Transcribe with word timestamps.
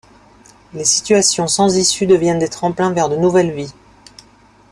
Les 0.73 0.83
situations 0.83 1.45
sans 1.45 1.77
issue 1.77 2.07
deviennent 2.07 2.39
des 2.39 2.49
tremplins 2.49 2.91
vers 2.91 3.07
de 3.07 3.17
nouvelles 3.17 3.51
vies. 3.53 3.75